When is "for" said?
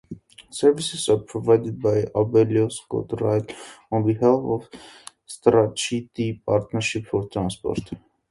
7.05-7.27